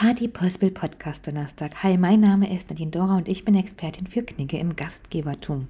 Party 0.00 0.28
Possible 0.28 0.70
Podcast 0.70 1.26
Donnerstag. 1.26 1.82
Hi, 1.82 1.98
mein 1.98 2.20
Name 2.20 2.56
ist 2.56 2.70
Nadine 2.70 2.90
Dora 2.90 3.18
und 3.18 3.28
ich 3.28 3.44
bin 3.44 3.54
Expertin 3.54 4.06
für 4.06 4.22
Knigge 4.22 4.58
im 4.58 4.74
Gastgebertum. 4.74 5.68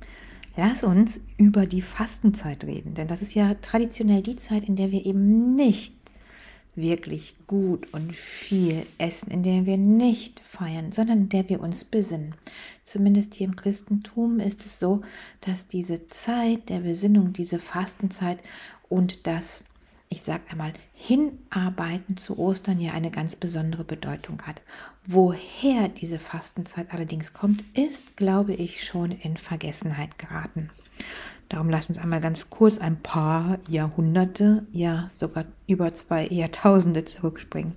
Lass 0.57 0.85
uns 0.85 1.19
über 1.37 1.67
die 1.67 1.83
Fastenzeit 1.83 2.63
reden, 2.63 2.95
denn 2.95 3.09
das 3.09 3.23
ist 3.23 3.35
ja 3.35 3.55
traditionell 3.55 4.23
die 4.23 4.37
Zeit, 4.37 4.63
in 4.63 4.77
der 4.77 4.93
wir 4.93 5.05
eben 5.05 5.57
nicht 5.57 5.95
wirklich 6.77 7.35
gut 7.49 7.93
und 7.93 8.15
viel 8.15 8.87
essen, 8.99 9.33
in 9.33 9.43
der 9.43 9.67
wir 9.67 9.77
nicht 9.77 10.39
feiern, 10.39 10.93
sondern 10.93 11.23
in 11.23 11.29
der 11.29 11.49
wir 11.49 11.61
uns 11.61 11.83
besinnen. 11.83 12.37
Zumindest 12.85 13.35
hier 13.35 13.49
im 13.49 13.57
Christentum 13.57 14.39
ist 14.39 14.65
es 14.65 14.79
so, 14.79 15.01
dass 15.41 15.67
diese 15.67 16.07
Zeit 16.07 16.69
der 16.69 16.79
Besinnung, 16.79 17.33
diese 17.33 17.59
Fastenzeit 17.59 18.39
und 18.89 19.27
das 19.27 19.65
ich 20.13 20.23
sage 20.23 20.43
einmal, 20.51 20.73
Hinarbeiten 20.93 22.17
zu 22.17 22.37
Ostern 22.37 22.81
ja 22.81 22.93
eine 22.93 23.13
ganz 23.13 23.37
besondere 23.37 23.85
Bedeutung 23.85 24.43
hat. 24.43 24.61
Woher 25.07 25.89
diese 25.89 26.19
Fastenzeit 26.19 26.93
allerdings 26.93 27.33
kommt, 27.33 27.63
ist, 27.75 28.17
glaube 28.17 28.53
ich, 28.53 28.85
schon 28.85 29.13
in 29.13 29.37
Vergessenheit 29.37 30.19
geraten. 30.19 30.71
Darum 31.49 31.71
lassen 31.71 31.93
uns 31.93 31.99
einmal 31.99 32.21
ganz 32.21 32.51
kurz 32.51 32.79
ein 32.79 33.01
paar 33.01 33.59
Jahrhunderte, 33.69 34.67
ja 34.73 35.07
sogar 35.09 35.45
über 35.69 35.93
zwei 35.95 36.27
Jahrtausende 36.27 37.05
zurückspringen. 37.05 37.77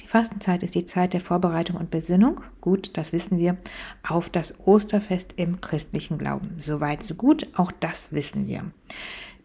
Die 0.00 0.06
Fastenzeit 0.06 0.62
ist 0.62 0.74
die 0.74 0.86
Zeit 0.86 1.12
der 1.12 1.20
Vorbereitung 1.20 1.76
und 1.76 1.90
Besinnung, 1.90 2.40
gut, 2.62 2.96
das 2.96 3.12
wissen 3.12 3.38
wir, 3.38 3.58
auf 4.02 4.30
das 4.30 4.54
Osterfest 4.64 5.34
im 5.36 5.60
christlichen 5.60 6.16
Glauben. 6.16 6.54
Soweit, 6.58 7.02
so 7.02 7.14
gut, 7.14 7.46
auch 7.54 7.72
das 7.72 8.12
wissen 8.12 8.46
wir. 8.46 8.64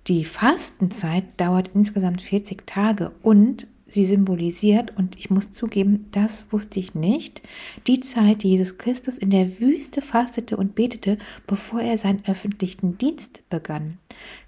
Die 0.08 0.26
Fastenzeit 0.26 1.24
dauert 1.38 1.72
insgesamt 1.74 2.22
40 2.22 2.68
Tage 2.68 3.14
und 3.22 3.68
sie 3.86 4.04
symbolisiert, 4.04 4.92
und 4.98 5.18
ich 5.18 5.30
muss 5.30 5.54
zugeben, 5.54 6.08
das 6.12 6.46
wusste 6.50 6.80
ich 6.82 6.94
nicht, 6.94 7.42
die 7.88 8.02
Zeit, 8.02 8.44
die 8.44 8.50
Jesus 8.50 8.78
Christus 8.78 9.18
in 9.18 9.30
der 9.30 9.62
Wüste 9.62 10.02
fastete 10.02 10.58
und 10.58 10.76
betete, 10.76 11.18
bevor 11.48 11.80
er 11.82 11.98
seinen 11.98 12.22
öffentlichen 12.28 12.98
Dienst 12.98 13.48
begann. 13.50 13.98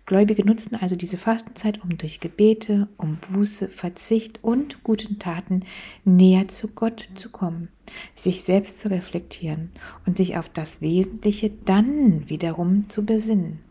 Gläubige 0.06 0.46
nutzen 0.46 0.76
also 0.76 0.98
diese 0.98 1.18
Fastenzeit, 1.18 1.82
um 1.84 1.98
durch 1.98 2.20
Gebete, 2.20 2.90
um 2.98 3.18
Buße, 3.32 3.70
Verzicht 3.70 4.44
und 4.44 4.84
guten 4.84 5.20
Taten 5.20 5.62
näher 6.04 6.50
zu 6.50 6.68
Gott 6.68 7.10
zu 7.16 7.30
kommen, 7.30 7.70
sich 8.14 8.44
selbst 8.44 8.82
zu 8.82 8.90
reflektieren 8.90 9.70
und 10.06 10.18
sich 10.18 10.38
auf 10.38 10.50
das 10.50 10.82
Wesentliche 10.82 11.50
dann 11.50 12.30
wiederum 12.30 12.90
zu 12.90 13.06
besinnen 13.06 13.65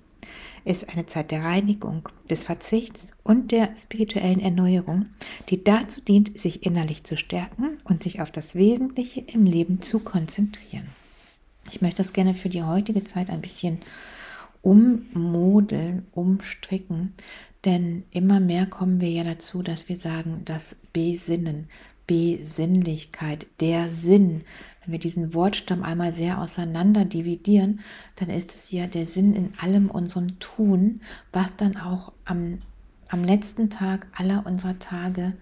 ist 0.64 0.88
eine 0.88 1.06
Zeit 1.06 1.30
der 1.30 1.42
Reinigung, 1.42 2.08
des 2.30 2.44
Verzichts 2.44 3.12
und 3.22 3.52
der 3.52 3.76
spirituellen 3.76 4.40
Erneuerung, 4.40 5.06
die 5.50 5.62
dazu 5.62 6.00
dient, 6.00 6.38
sich 6.38 6.64
innerlich 6.64 7.04
zu 7.04 7.16
stärken 7.16 7.78
und 7.84 8.02
sich 8.02 8.20
auf 8.20 8.30
das 8.30 8.54
Wesentliche 8.54 9.20
im 9.20 9.44
Leben 9.44 9.82
zu 9.82 10.00
konzentrieren. 10.00 10.88
Ich 11.70 11.82
möchte 11.82 11.98
das 11.98 12.12
gerne 12.12 12.34
für 12.34 12.48
die 12.48 12.62
heutige 12.62 13.04
Zeit 13.04 13.30
ein 13.30 13.40
bisschen 13.40 13.78
ummodeln, 14.62 16.06
umstricken, 16.12 17.14
denn 17.64 18.04
immer 18.10 18.40
mehr 18.40 18.66
kommen 18.66 19.00
wir 19.00 19.10
ja 19.10 19.24
dazu, 19.24 19.62
dass 19.62 19.88
wir 19.88 19.96
sagen, 19.96 20.42
das 20.44 20.76
Besinnen, 20.92 21.68
Besinnlichkeit, 22.06 23.46
der 23.60 23.88
Sinn, 23.90 24.42
wenn 24.84 24.92
wir 24.92 24.98
diesen 24.98 25.34
Wortstamm 25.34 25.82
einmal 25.82 26.12
sehr 26.12 26.40
auseinander 26.40 27.04
dividieren, 27.04 27.80
dann 28.16 28.30
ist 28.30 28.54
es 28.54 28.70
ja 28.70 28.86
der 28.86 29.06
Sinn 29.06 29.34
in 29.34 29.52
allem 29.60 29.90
unserem 29.90 30.38
Tun, 30.38 31.00
was 31.32 31.56
dann 31.56 31.76
auch 31.76 32.12
am, 32.24 32.58
am 33.08 33.24
letzten 33.24 33.70
Tag 33.70 34.06
aller 34.14 34.44
unserer 34.46 34.78
Tage, 34.78 35.34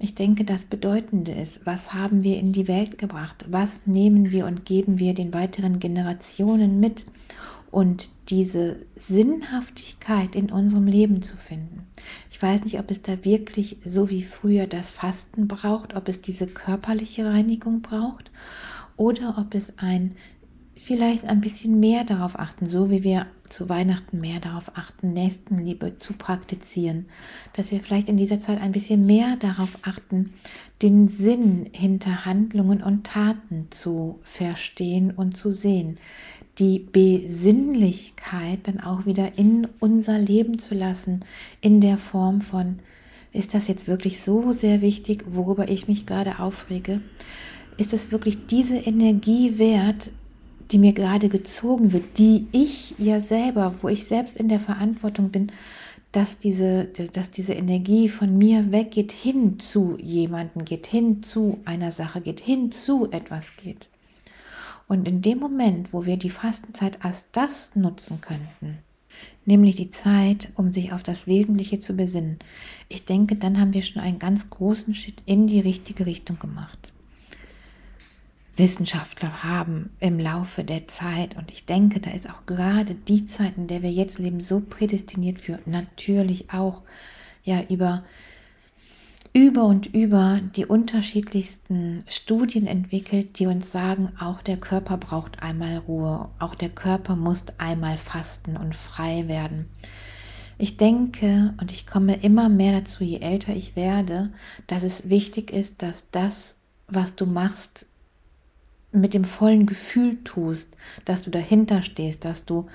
ich 0.00 0.14
denke, 0.14 0.44
das 0.44 0.64
Bedeutende 0.64 1.32
ist. 1.32 1.66
Was 1.66 1.92
haben 1.92 2.22
wir 2.22 2.38
in 2.38 2.52
die 2.52 2.68
Welt 2.68 2.98
gebracht? 2.98 3.44
Was 3.48 3.80
nehmen 3.86 4.30
wir 4.30 4.46
und 4.46 4.64
geben 4.64 5.00
wir 5.00 5.12
den 5.12 5.34
weiteren 5.34 5.80
Generationen 5.80 6.78
mit? 6.78 7.04
Und 7.70 8.10
diese 8.28 8.86
Sinnhaftigkeit 8.94 10.34
in 10.34 10.50
unserem 10.50 10.86
Leben 10.86 11.22
zu 11.22 11.36
finden. 11.36 11.86
Ich 12.30 12.40
weiß 12.40 12.64
nicht, 12.64 12.78
ob 12.78 12.90
es 12.90 13.02
da 13.02 13.24
wirklich 13.24 13.78
so 13.84 14.10
wie 14.10 14.22
früher 14.22 14.66
das 14.66 14.90
Fasten 14.90 15.48
braucht, 15.48 15.94
ob 15.94 16.08
es 16.08 16.20
diese 16.20 16.46
körperliche 16.46 17.26
Reinigung 17.26 17.82
braucht 17.82 18.30
oder 18.96 19.36
ob 19.38 19.54
es 19.54 19.78
ein 19.78 20.14
vielleicht 20.76 21.24
ein 21.24 21.40
bisschen 21.40 21.80
mehr 21.80 22.04
darauf 22.04 22.38
achten, 22.38 22.66
so 22.66 22.90
wie 22.90 23.02
wir 23.02 23.26
zu 23.48 23.68
Weihnachten 23.68 24.20
mehr 24.20 24.40
darauf 24.40 24.76
achten, 24.76 25.12
Nächstenliebe 25.12 25.98
zu 25.98 26.12
praktizieren, 26.14 27.06
dass 27.52 27.70
wir 27.70 27.80
vielleicht 27.80 28.08
in 28.08 28.16
dieser 28.16 28.38
Zeit 28.38 28.60
ein 28.60 28.72
bisschen 28.72 29.06
mehr 29.06 29.36
darauf 29.36 29.78
achten, 29.82 30.32
den 30.82 31.08
Sinn 31.08 31.68
hinter 31.72 32.24
Handlungen 32.24 32.82
und 32.82 33.04
Taten 33.04 33.66
zu 33.70 34.18
verstehen 34.22 35.10
und 35.10 35.36
zu 35.36 35.50
sehen, 35.50 35.98
die 36.58 36.78
Besinnlichkeit 36.78 38.60
dann 38.64 38.80
auch 38.80 39.06
wieder 39.06 39.38
in 39.38 39.68
unser 39.80 40.18
Leben 40.18 40.58
zu 40.58 40.74
lassen, 40.74 41.20
in 41.60 41.80
der 41.80 41.98
Form 41.98 42.40
von, 42.40 42.80
ist 43.32 43.54
das 43.54 43.68
jetzt 43.68 43.86
wirklich 43.86 44.20
so 44.20 44.52
sehr 44.52 44.80
wichtig, 44.80 45.24
worüber 45.28 45.68
ich 45.68 45.86
mich 45.86 46.06
gerade 46.06 46.38
aufrege? 46.38 47.00
Ist 47.76 47.92
es 47.92 48.10
wirklich 48.10 48.46
diese 48.46 48.76
Energie 48.76 49.58
wert, 49.58 50.10
die 50.70 50.78
mir 50.78 50.92
gerade 50.92 51.28
gezogen 51.28 51.92
wird, 51.92 52.18
die 52.18 52.46
ich 52.52 52.94
ja 52.98 53.20
selber, 53.20 53.74
wo 53.80 53.88
ich 53.88 54.04
selbst 54.04 54.36
in 54.36 54.48
der 54.48 54.60
Verantwortung 54.60 55.30
bin, 55.30 55.52
dass 56.12 56.38
diese, 56.38 56.84
dass 56.84 57.30
diese 57.30 57.52
Energie 57.52 58.08
von 58.08 58.36
mir 58.36 58.72
weggeht, 58.72 59.12
hin 59.12 59.58
zu 59.58 59.98
jemanden 60.00 60.64
geht, 60.64 60.86
hin 60.86 61.22
zu 61.22 61.58
einer 61.64 61.90
Sache 61.90 62.20
geht, 62.20 62.40
hin 62.40 62.72
zu 62.72 63.10
etwas 63.10 63.56
geht. 63.56 63.88
Und 64.86 65.06
in 65.06 65.20
dem 65.20 65.38
Moment, 65.38 65.92
wo 65.92 66.06
wir 66.06 66.16
die 66.16 66.30
Fastenzeit 66.30 67.04
als 67.04 67.30
das 67.30 67.76
nutzen 67.76 68.22
könnten, 68.22 68.78
nämlich 69.44 69.76
die 69.76 69.90
Zeit, 69.90 70.48
um 70.54 70.70
sich 70.70 70.92
auf 70.92 71.02
das 71.02 71.26
Wesentliche 71.26 71.78
zu 71.78 71.94
besinnen, 71.94 72.38
ich 72.88 73.04
denke, 73.04 73.36
dann 73.36 73.60
haben 73.60 73.74
wir 73.74 73.82
schon 73.82 74.00
einen 74.00 74.18
ganz 74.18 74.48
großen 74.48 74.94
Schritt 74.94 75.22
in 75.26 75.46
die 75.46 75.60
richtige 75.60 76.06
Richtung 76.06 76.38
gemacht. 76.38 76.92
Wissenschaftler 78.58 79.42
haben 79.42 79.90
im 80.00 80.18
Laufe 80.18 80.64
der 80.64 80.86
Zeit, 80.86 81.36
und 81.36 81.50
ich 81.50 81.64
denke, 81.64 82.00
da 82.00 82.10
ist 82.10 82.28
auch 82.28 82.46
gerade 82.46 82.94
die 82.94 83.24
Zeit, 83.24 83.56
in 83.56 83.66
der 83.66 83.82
wir 83.82 83.92
jetzt 83.92 84.18
leben, 84.18 84.40
so 84.40 84.60
prädestiniert 84.60 85.38
für 85.38 85.58
natürlich 85.66 86.52
auch 86.52 86.82
ja 87.44 87.62
über 87.68 88.04
über 89.32 89.64
und 89.64 89.86
über 89.86 90.40
die 90.56 90.66
unterschiedlichsten 90.66 92.02
Studien 92.08 92.66
entwickelt, 92.66 93.38
die 93.38 93.46
uns 93.46 93.70
sagen, 93.70 94.12
auch 94.18 94.42
der 94.42 94.56
Körper 94.56 94.96
braucht 94.96 95.42
einmal 95.42 95.78
Ruhe, 95.78 96.28
auch 96.38 96.54
der 96.54 96.70
Körper 96.70 97.14
muss 97.14 97.44
einmal 97.58 97.98
fasten 97.98 98.56
und 98.56 98.74
frei 98.74 99.28
werden. 99.28 99.68
Ich 100.56 100.76
denke 100.76 101.54
und 101.60 101.70
ich 101.70 101.86
komme 101.86 102.16
immer 102.16 102.48
mehr 102.48 102.72
dazu, 102.72 103.04
je 103.04 103.20
älter 103.20 103.54
ich 103.54 103.76
werde, 103.76 104.32
dass 104.66 104.82
es 104.82 105.08
wichtig 105.08 105.52
ist, 105.52 105.82
dass 105.82 106.10
das, 106.10 106.56
was 106.88 107.14
du 107.14 107.26
machst, 107.26 107.86
mit 108.92 109.14
dem 109.14 109.24
vollen 109.24 109.66
Gefühl 109.66 110.22
tust, 110.24 110.76
dass 111.04 111.22
du 111.22 111.30
dahinter 111.30 111.82
stehst, 111.82 112.24
dass 112.24 112.44
du 112.44 112.66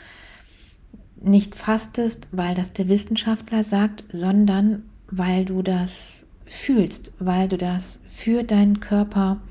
nicht 1.22 1.56
fastest, 1.56 2.28
weil 2.32 2.54
das 2.54 2.74
der 2.74 2.90
Wissenschaftler 2.90 3.64
sagt, 3.64 4.04
sondern 4.12 4.84
weil 5.08 5.46
du 5.46 5.62
das 5.62 6.28
fühlst, 6.46 7.12
weil 7.20 7.48
du 7.48 7.58
das 7.58 8.00
für 8.08 8.44
deinen 8.44 8.80
Körper 8.80 9.42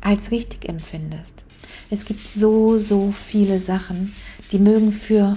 als 0.00 0.30
richtig 0.30 0.68
empfindest. 0.68 1.44
Es 1.90 2.04
gibt 2.04 2.26
so, 2.26 2.78
so 2.78 3.12
viele 3.12 3.60
Sachen, 3.60 4.14
die 4.52 4.58
mögen 4.58 4.92
für 4.92 5.36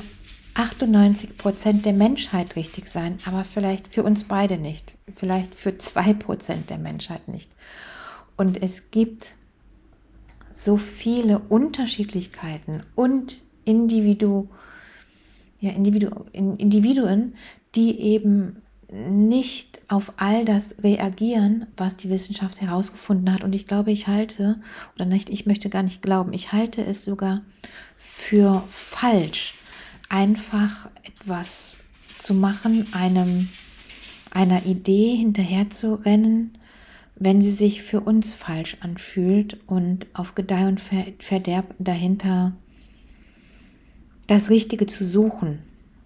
98 0.53 1.37
Prozent 1.37 1.85
der 1.85 1.93
Menschheit 1.93 2.55
richtig 2.55 2.87
sein, 2.87 3.17
aber 3.25 3.43
vielleicht 3.43 3.87
für 3.87 4.03
uns 4.03 4.23
beide 4.23 4.57
nicht. 4.57 4.97
Vielleicht 5.15 5.55
für 5.55 5.77
zwei 5.77 6.13
Prozent 6.13 6.69
der 6.69 6.77
Menschheit 6.77 7.27
nicht. 7.27 7.55
Und 8.35 8.61
es 8.61 8.91
gibt 8.91 9.35
so 10.51 10.77
viele 10.77 11.39
Unterschiedlichkeiten 11.39 12.83
und 12.95 13.39
Individu, 13.65 14.49
ja, 15.59 15.71
Individu, 15.71 16.09
Individuen, 16.33 17.33
die 17.75 17.99
eben 17.99 18.61
nicht 18.91 19.81
auf 19.87 20.13
all 20.17 20.45
das 20.45 20.75
reagieren, 20.83 21.67
was 21.77 21.95
die 21.95 22.09
Wissenschaft 22.09 22.59
herausgefunden 22.59 23.31
hat. 23.31 23.43
Und 23.43 23.53
ich 23.53 23.67
glaube, 23.67 23.91
ich 23.91 24.07
halte, 24.07 24.59
oder 24.95 25.05
nicht, 25.05 25.29
ich 25.29 25.45
möchte 25.45 25.69
gar 25.69 25.83
nicht 25.83 26.01
glauben, 26.01 26.33
ich 26.33 26.51
halte 26.51 26.83
es 26.83 27.05
sogar 27.05 27.41
für 27.97 28.63
falsch, 28.69 29.53
einfach 30.09 30.89
etwas 31.03 31.77
zu 32.17 32.33
machen, 32.33 32.87
einem, 32.93 33.49
einer 34.31 34.65
Idee 34.65 35.15
hinterher 35.15 35.69
zu 35.69 35.93
rennen, 35.93 36.57
wenn 37.19 37.41
sie 37.41 37.51
sich 37.51 37.83
für 37.83 37.99
uns 38.01 38.33
falsch 38.33 38.77
anfühlt 38.79 39.59
und 39.67 40.07
auf 40.13 40.35
Gedeih 40.35 40.67
und 40.67 40.81
Verderb 41.19 41.75
dahinter 41.77 42.53
das 44.27 44.49
Richtige 44.49 44.85
zu 44.85 45.03
suchen. 45.03 45.59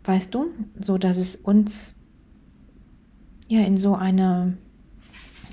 Weißt 0.04 0.34
du, 0.34 0.48
so 0.80 0.98
dass 0.98 1.18
es 1.18 1.36
uns 1.36 1.96
ja 3.48 3.62
in 3.62 3.78
so 3.78 3.96
eine 3.96 4.58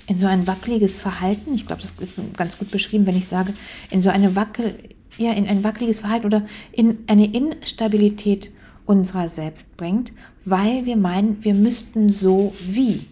in 0.07 0.17
so 0.17 0.25
ein 0.25 0.47
wackeliges 0.47 0.99
Verhalten, 0.99 1.53
ich 1.53 1.67
glaube, 1.67 1.81
das 1.81 1.93
ist 1.93 2.15
ganz 2.35 2.57
gut 2.57 2.71
beschrieben, 2.71 3.05
wenn 3.05 3.15
ich 3.15 3.27
sage, 3.27 3.53
in 3.91 4.01
so 4.01 4.09
eine 4.09 4.35
wackel, 4.35 4.75
ja, 5.17 5.31
in 5.31 5.47
ein 5.47 5.63
wackeliges 5.63 6.01
Verhalten 6.01 6.25
oder 6.25 6.45
in 6.71 6.97
eine 7.07 7.33
Instabilität 7.33 8.51
unserer 8.85 9.29
selbst 9.29 9.77
bringt, 9.77 10.11
weil 10.43 10.85
wir 10.85 10.97
meinen, 10.97 11.43
wir 11.43 11.53
müssten 11.53 12.09
so 12.09 12.53
wie. 12.59 13.05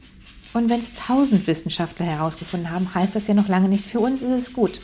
Und 0.53 0.69
wenn 0.69 0.79
es 0.79 0.93
tausend 0.93 1.45
Wissenschaftler 1.47 2.05
herausgefunden 2.05 2.71
haben, 2.71 2.93
heißt 2.93 3.15
das 3.15 3.27
ja 3.27 3.33
noch 3.33 3.47
lange 3.47 3.69
nicht, 3.69 3.85
für 3.85 3.99
uns 3.99 4.21
ist 4.21 4.31
es 4.31 4.53
gut. 4.53 4.81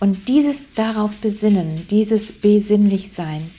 Und 0.00 0.28
dieses 0.28 0.72
darauf 0.72 1.16
besinnen, 1.16 1.86
dieses 1.88 2.32
besinnlich 2.32 3.10
sein, 3.12 3.50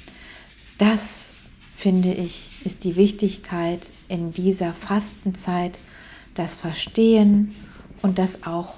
das 0.78 1.28
finde 1.76 2.14
ich, 2.14 2.52
ist 2.66 2.84
die 2.84 2.96
Wichtigkeit 2.96 3.92
in 4.08 4.32
dieser 4.32 4.74
Fastenzeit, 4.74 5.80
das 6.34 6.56
Verstehen 6.56 7.56
und 8.02 8.18
das 8.18 8.44
auch 8.44 8.76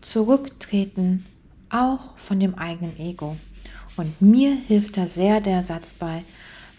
Zurücktreten, 0.00 1.24
auch 1.70 2.16
von 2.18 2.38
dem 2.40 2.56
eigenen 2.56 2.98
Ego. 2.98 3.36
Und 3.96 4.20
mir 4.20 4.54
hilft 4.54 4.96
da 4.96 5.06
sehr 5.06 5.40
der 5.40 5.62
Satz 5.62 5.94
bei, 5.94 6.24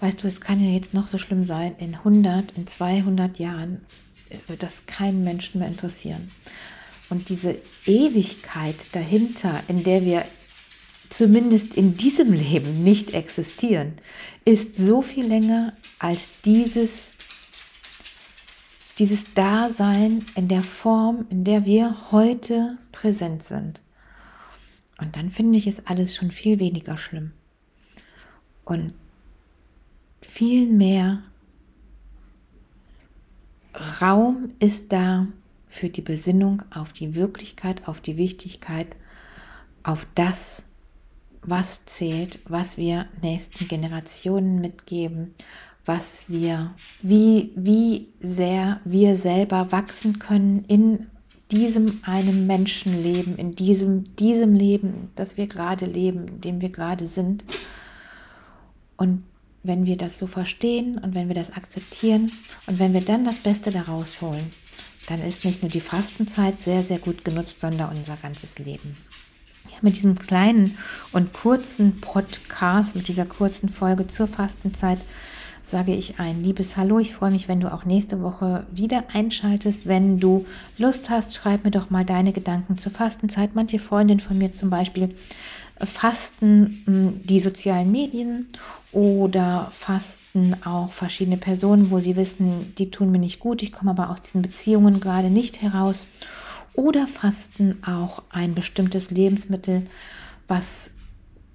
weißt 0.01 0.23
du, 0.23 0.27
es 0.27 0.41
kann 0.41 0.63
ja 0.63 0.71
jetzt 0.71 0.93
noch 0.93 1.07
so 1.07 1.17
schlimm 1.17 1.45
sein, 1.45 1.75
in 1.79 1.95
100, 1.95 2.51
in 2.51 2.67
200 2.67 3.39
Jahren 3.39 3.81
wird 4.47 4.63
das 4.63 4.85
keinen 4.85 5.23
Menschen 5.23 5.59
mehr 5.59 5.67
interessieren. 5.67 6.31
Und 7.09 7.29
diese 7.29 7.57
Ewigkeit 7.85 8.87
dahinter, 8.91 9.63
in 9.67 9.83
der 9.83 10.03
wir 10.03 10.25
zumindest 11.09 11.73
in 11.73 11.95
diesem 11.95 12.33
Leben 12.33 12.83
nicht 12.83 13.13
existieren, 13.13 13.93
ist 14.45 14.75
so 14.75 15.01
viel 15.01 15.25
länger 15.25 15.73
als 15.99 16.29
dieses, 16.43 17.11
dieses 18.99 19.33
Dasein 19.33 20.25
in 20.35 20.47
der 20.47 20.63
Form, 20.63 21.25
in 21.29 21.43
der 21.43 21.65
wir 21.65 22.11
heute 22.11 22.77
präsent 22.91 23.43
sind. 23.43 23.81
Und 24.99 25.15
dann 25.15 25.29
finde 25.29 25.59
ich 25.59 25.67
es 25.67 25.85
alles 25.85 26.15
schon 26.15 26.31
viel 26.31 26.59
weniger 26.59 26.97
schlimm. 26.97 27.31
Und 28.65 28.93
viel 30.21 30.67
mehr 30.67 31.23
Raum 34.01 34.51
ist 34.59 34.91
da 34.91 35.27
für 35.67 35.89
die 35.89 36.01
Besinnung 36.01 36.63
auf 36.73 36.93
die 36.93 37.15
Wirklichkeit, 37.15 37.87
auf 37.87 37.99
die 37.99 38.17
Wichtigkeit, 38.17 38.95
auf 39.83 40.07
das, 40.15 40.63
was 41.43 41.85
zählt, 41.85 42.39
was 42.47 42.77
wir 42.77 43.05
nächsten 43.21 43.67
Generationen 43.67 44.59
mitgeben, 44.59 45.33
was 45.85 46.29
wir, 46.29 46.73
wie, 47.01 47.51
wie 47.55 48.09
sehr 48.19 48.81
wir 48.83 49.15
selber 49.15 49.71
wachsen 49.71 50.19
können 50.19 50.65
in 50.67 51.07
diesem 51.51 52.01
einem 52.03 52.45
Menschenleben, 52.47 53.37
in 53.37 53.53
diesem, 53.55 54.15
diesem 54.15 54.53
Leben, 54.53 55.11
das 55.15 55.37
wir 55.37 55.47
gerade 55.47 55.85
leben, 55.85 56.27
in 56.27 56.41
dem 56.41 56.61
wir 56.61 56.69
gerade 56.69 57.07
sind. 57.07 57.45
Und 58.97 59.23
wenn 59.67 59.85
wir 59.85 59.97
das 59.97 60.17
so 60.17 60.27
verstehen 60.27 60.97
und 60.97 61.13
wenn 61.13 61.27
wir 61.27 61.35
das 61.35 61.51
akzeptieren 61.51 62.31
und 62.65 62.79
wenn 62.79 62.93
wir 62.93 63.01
dann 63.01 63.25
das 63.25 63.39
Beste 63.39 63.71
daraus 63.71 64.21
holen, 64.21 64.51
dann 65.07 65.21
ist 65.21 65.45
nicht 65.45 65.61
nur 65.61 65.71
die 65.71 65.81
Fastenzeit 65.81 66.59
sehr, 66.59 66.83
sehr 66.83 66.99
gut 66.99 67.23
genutzt, 67.23 67.59
sondern 67.59 67.95
unser 67.95 68.17
ganzes 68.17 68.59
Leben. 68.59 68.97
Ja, 69.69 69.77
mit 69.81 69.95
diesem 69.95 70.17
kleinen 70.17 70.77
und 71.11 71.33
kurzen 71.33 72.01
Podcast, 72.01 72.95
mit 72.95 73.07
dieser 73.07 73.25
kurzen 73.25 73.69
Folge 73.69 74.07
zur 74.07 74.27
Fastenzeit, 74.27 74.99
sage 75.61 75.93
ich 75.93 76.19
ein 76.19 76.43
liebes 76.43 76.77
Hallo. 76.77 76.99
Ich 76.99 77.13
freue 77.13 77.31
mich, 77.31 77.49
wenn 77.49 77.59
du 77.59 77.71
auch 77.73 77.83
nächste 77.83 78.21
Woche 78.21 78.65
wieder 78.71 79.03
einschaltest. 79.13 79.85
Wenn 79.85 80.19
du 80.19 80.45
Lust 80.77 81.09
hast, 81.09 81.35
schreib 81.35 81.65
mir 81.65 81.71
doch 81.71 81.89
mal 81.89 82.05
deine 82.05 82.31
Gedanken 82.31 82.77
zur 82.77 82.93
Fastenzeit. 82.93 83.51
Manche 83.53 83.77
Freundin 83.77 84.21
von 84.21 84.37
mir 84.37 84.53
zum 84.53 84.69
Beispiel 84.69 85.13
fasten 85.83 86.83
hm, 86.85 87.21
die 87.23 87.39
sozialen 87.39 87.91
Medien 87.91 88.47
oder 88.91 89.69
fasten 89.71 90.55
auch 90.65 90.91
verschiedene 90.91 91.37
Personen, 91.37 91.91
wo 91.91 91.99
sie 91.99 92.15
wissen, 92.15 92.73
die 92.77 92.89
tun 92.91 93.11
mir 93.11 93.19
nicht 93.19 93.39
gut, 93.39 93.61
ich 93.61 93.71
komme 93.71 93.91
aber 93.91 94.09
aus 94.09 94.21
diesen 94.21 94.41
Beziehungen 94.41 94.99
gerade 94.99 95.29
nicht 95.29 95.61
heraus. 95.61 96.07
Oder 96.73 97.07
fasten 97.07 97.83
auch 97.83 98.21
ein 98.29 98.53
bestimmtes 98.53 99.09
Lebensmittel, 99.09 99.85
was 100.47 100.93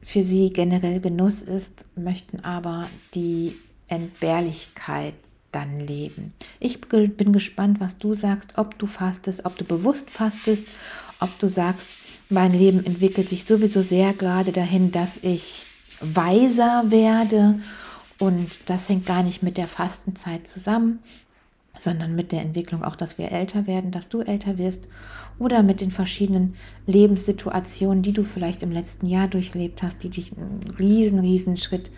für 0.02 0.22
sie 0.22 0.52
generell 0.52 1.00
Genuss 1.00 1.42
ist, 1.42 1.84
möchten 1.94 2.40
aber 2.40 2.88
die 3.14 3.56
Entbehrlichkeit 3.86 5.14
dann 5.52 5.86
leben. 5.86 6.32
Ich 6.58 6.80
bin 6.80 7.32
gespannt, 7.32 7.78
was 7.78 7.98
du 7.98 8.14
sagst, 8.14 8.56
ob 8.56 8.78
du 8.78 8.86
fastest, 8.86 9.44
ob 9.44 9.56
du 9.56 9.64
bewusst 9.64 10.10
fastest, 10.10 10.64
ob 11.20 11.38
du 11.38 11.46
sagst, 11.46 11.90
mein 12.32 12.52
Leben 12.52 12.84
entwickelt 12.84 13.28
sich 13.28 13.44
sowieso 13.44 13.82
sehr 13.82 14.12
gerade 14.12 14.52
dahin, 14.52 14.90
dass 14.90 15.18
ich 15.22 15.66
weiser 16.00 16.84
werde 16.86 17.60
und 18.18 18.68
das 18.70 18.88
hängt 18.88 19.06
gar 19.06 19.22
nicht 19.22 19.42
mit 19.42 19.56
der 19.56 19.68
Fastenzeit 19.68 20.46
zusammen, 20.46 21.00
sondern 21.78 22.14
mit 22.14 22.32
der 22.32 22.42
Entwicklung 22.42 22.82
auch, 22.84 22.96
dass 22.96 23.18
wir 23.18 23.32
älter 23.32 23.66
werden, 23.66 23.90
dass 23.90 24.08
du 24.08 24.20
älter 24.20 24.58
wirst 24.58 24.88
oder 25.38 25.62
mit 25.62 25.80
den 25.80 25.90
verschiedenen 25.90 26.54
Lebenssituationen, 26.86 28.02
die 28.02 28.12
du 28.12 28.24
vielleicht 28.24 28.62
im 28.62 28.72
letzten 28.72 29.06
Jahr 29.06 29.28
durchlebt 29.28 29.82
hast, 29.82 30.02
die 30.02 30.10
dich 30.10 30.32
einen 30.36 30.62
riesen, 30.78 31.18
riesen 31.18 31.56
Schritt 31.56 31.90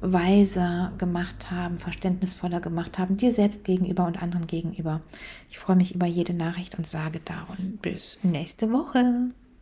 weiser 0.00 0.92
gemacht 0.98 1.50
haben, 1.50 1.76
verständnisvoller 1.76 2.60
gemacht 2.60 2.98
haben, 2.98 3.16
dir 3.16 3.32
selbst 3.32 3.64
gegenüber 3.64 4.06
und 4.06 4.22
anderen 4.22 4.46
gegenüber. 4.46 5.00
Ich 5.50 5.58
freue 5.58 5.76
mich 5.76 5.94
über 5.94 6.06
jede 6.06 6.34
Nachricht 6.34 6.78
und 6.78 6.88
sage 6.88 7.20
darum 7.24 7.78
bis 7.82 8.18
nächste 8.22 8.70
Woche. 8.72 9.30